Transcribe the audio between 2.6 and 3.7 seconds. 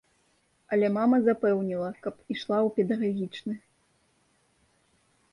ў педагагічны.